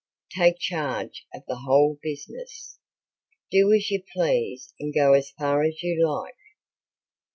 [0.35, 2.79] "Take charge of the whole business,
[3.51, 6.33] do as you please and go as far as you like."